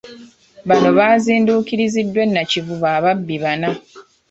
[0.67, 3.69] Bano baazinduukiriziddwa e Nakivubo ababbi bana.